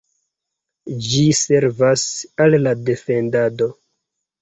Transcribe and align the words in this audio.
Ĝi 1.09 1.21
servas 1.41 2.07
al 2.47 2.61
la 2.67 2.77
defendado. 2.91 3.73